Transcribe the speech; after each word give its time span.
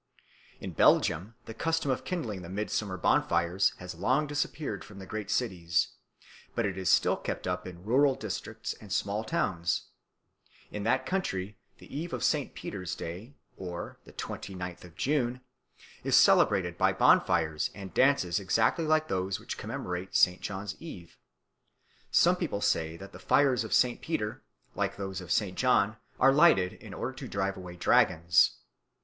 In 0.59 0.71
Belgium 0.71 1.35
the 1.45 1.53
custom 1.53 1.91
of 1.91 2.03
kindling 2.05 2.41
the 2.41 2.49
midsummer 2.49 2.97
bonfires 2.97 3.73
has 3.77 3.93
long 3.93 4.25
disappeared 4.25 4.83
from 4.83 4.97
the 4.97 5.05
great 5.05 5.29
cities, 5.29 5.89
but 6.55 6.65
it 6.65 6.75
is 6.75 6.89
still 6.89 7.15
kept 7.15 7.45
up 7.45 7.67
in 7.67 7.83
rural 7.85 8.15
districts 8.15 8.73
and 8.81 8.91
small 8.91 9.23
towns. 9.23 9.89
In 10.71 10.81
that 10.85 11.05
country 11.05 11.55
the 11.77 11.95
Eve 11.95 12.13
of 12.13 12.23
St. 12.23 12.55
Peter's 12.55 12.95
Day 12.95 13.35
(the 13.59 14.13
twenty 14.17 14.55
ninth 14.55 14.83
of 14.83 14.95
June) 14.95 15.41
is 16.03 16.17
celebrated 16.17 16.79
by 16.79 16.93
bonfires 16.93 17.69
and 17.75 17.93
dances 17.93 18.39
exactly 18.39 18.85
like 18.87 19.07
those 19.07 19.39
which 19.39 19.55
commemorate 19.55 20.15
St. 20.15 20.41
John's 20.41 20.75
Eve. 20.81 21.15
Some 22.09 22.37
people 22.37 22.61
say 22.61 22.97
that 22.97 23.11
the 23.11 23.19
fires 23.19 23.63
of 23.63 23.71
St. 23.71 24.01
Peter, 24.01 24.41
like 24.73 24.97
those 24.97 25.21
of 25.21 25.31
St. 25.31 25.55
John, 25.55 25.97
are 26.19 26.33
lighted 26.33 26.73
in 26.73 26.95
order 26.95 27.13
to 27.13 27.27
drive 27.27 27.55
away 27.55 27.75
dragons. 27.75 28.57